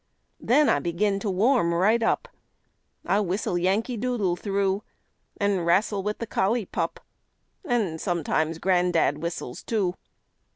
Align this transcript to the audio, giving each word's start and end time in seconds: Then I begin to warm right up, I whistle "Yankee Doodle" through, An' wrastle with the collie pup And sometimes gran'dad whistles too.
Then 0.39 0.67
I 0.67 0.79
begin 0.79 1.19
to 1.19 1.29
warm 1.29 1.75
right 1.75 2.01
up, 2.01 2.27
I 3.05 3.19
whistle 3.19 3.55
"Yankee 3.55 3.97
Doodle" 3.97 4.35
through, 4.35 4.81
An' 5.37 5.59
wrastle 5.59 6.01
with 6.01 6.17
the 6.17 6.25
collie 6.25 6.65
pup 6.65 6.99
And 7.63 8.01
sometimes 8.01 8.57
gran'dad 8.57 9.19
whistles 9.19 9.61
too. 9.61 9.93